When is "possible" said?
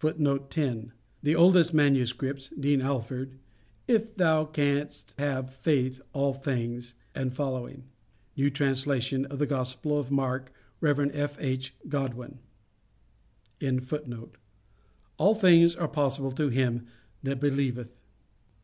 15.88-16.32